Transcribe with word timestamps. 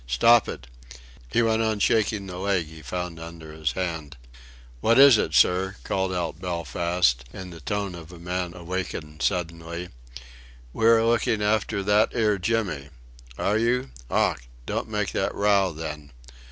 "Stop 0.07 0.49
it!" 0.49 0.65
He 1.31 1.43
went 1.43 1.61
on 1.61 1.77
shaking 1.77 2.25
the 2.25 2.39
leg 2.39 2.65
he 2.65 2.81
found 2.81 3.19
under 3.19 3.53
his 3.53 3.73
hand. 3.73 4.17
"What 4.79 4.97
is 4.97 5.19
it, 5.19 5.35
sir?" 5.35 5.75
called 5.83 6.11
out 6.11 6.41
Belfast, 6.41 7.23
in 7.31 7.51
the 7.51 7.59
tone 7.61 7.93
of 7.93 8.11
a 8.11 8.17
man 8.17 8.55
awakened 8.55 9.21
suddenly; 9.21 9.89
"we 10.73 10.87
are 10.87 11.05
looking 11.05 11.43
after 11.43 11.83
that 11.83 12.09
'ere 12.15 12.39
Jimmy." 12.39 12.89
"Are 13.37 13.59
you? 13.59 13.91
Ough! 14.09 14.39
Don't 14.65 14.89
make 14.89 15.11
that 15.11 15.35
row 15.35 15.71
then. 15.71 16.11